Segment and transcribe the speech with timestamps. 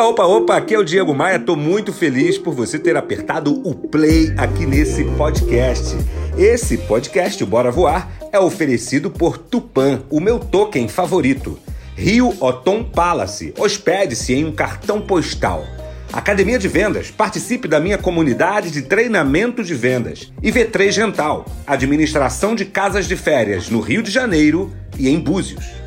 [0.00, 1.38] Opa, opa, opa, aqui é o Diego Maia.
[1.38, 5.94] Tô muito feliz por você ter apertado o play aqui nesse podcast.
[6.38, 11.58] Esse podcast, o Bora Voar, é oferecido por Tupan, o meu token favorito.
[11.94, 13.52] Rio Otom Palace.
[13.58, 15.66] Hospede-se em um cartão postal.
[16.10, 17.10] Academia de Vendas.
[17.10, 20.32] Participe da minha comunidade de treinamento de vendas.
[20.42, 21.44] E V3 Rental.
[21.66, 25.79] Administração de casas de férias no Rio de Janeiro e em Búzios.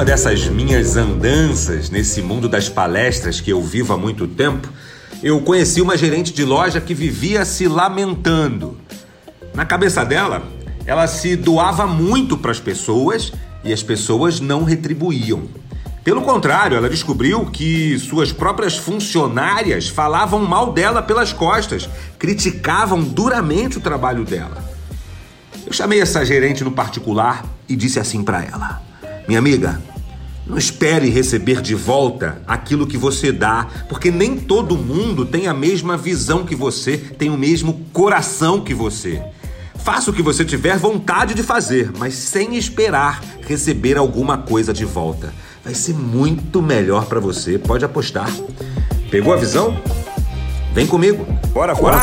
[0.00, 4.66] Uma dessas minhas andanças nesse mundo das palestras que eu vivo há muito tempo,
[5.22, 8.78] eu conheci uma gerente de loja que vivia se lamentando.
[9.54, 10.42] Na cabeça dela,
[10.86, 13.30] ela se doava muito para as pessoas
[13.62, 15.42] e as pessoas não retribuíam.
[16.02, 21.86] Pelo contrário, ela descobriu que suas próprias funcionárias falavam mal dela pelas costas,
[22.18, 24.64] criticavam duramente o trabalho dela.
[25.66, 28.89] Eu chamei essa gerente no particular e disse assim para ela:
[29.30, 29.80] Minha amiga,
[30.44, 35.54] não espere receber de volta aquilo que você dá, porque nem todo mundo tem a
[35.54, 39.22] mesma visão que você, tem o mesmo coração que você.
[39.84, 44.84] Faça o que você tiver vontade de fazer, mas sem esperar receber alguma coisa de
[44.84, 45.32] volta.
[45.64, 48.28] Vai ser muito melhor para você, pode apostar.
[49.12, 49.80] Pegou a visão?
[50.74, 51.24] Vem comigo.
[51.52, 52.02] Bora, bora.